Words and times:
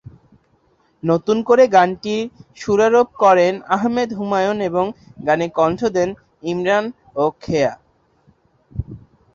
নতুন 1.03 1.37
করে 1.49 1.63
গানটির 1.75 2.21
সুরারোপ 2.57 3.07
করেন 3.23 3.53
আহমেদ 3.75 4.09
হুমায়ুন 4.17 4.57
এবং 4.69 4.85
গানে 5.27 5.47
কণ্ঠ 5.57 5.79
দেন 5.95 6.09
ইমরান 6.51 6.85
ও 7.15 7.25
খেয়া। 7.43 7.73